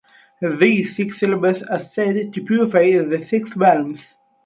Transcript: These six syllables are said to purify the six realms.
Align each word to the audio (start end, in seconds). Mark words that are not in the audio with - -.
These 0.41 0.95
six 0.95 1.19
syllables 1.19 1.61
are 1.61 1.77
said 1.77 2.33
to 2.33 2.43
purify 2.43 2.85
the 3.03 3.23
six 3.23 3.55
realms. 3.55 4.15